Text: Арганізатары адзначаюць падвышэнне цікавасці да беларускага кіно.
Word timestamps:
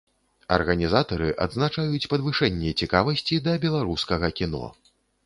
Арганізатары 0.55 1.27
адзначаюць 1.45 2.09
падвышэнне 2.13 2.71
цікавасці 2.81 3.39
да 3.49 3.53
беларускага 3.67 4.31
кіно. 4.41 4.65